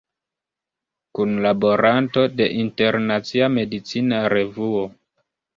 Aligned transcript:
Kunlaboranto 1.19 2.25
de 2.39 2.49
Internacia 2.63 3.53
Medicina 3.59 4.27
Revuo. 4.37 4.83